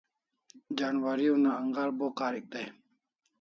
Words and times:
Janwari 0.77 1.25
una 1.35 1.51
angar 1.59 1.89
bo 1.97 2.07
karik 2.17 2.45
dai 2.53 2.67